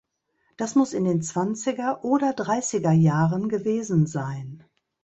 [0.57, 4.63] Das muss in den Zwanziger- oder Dreißigerjahren gewesen sein.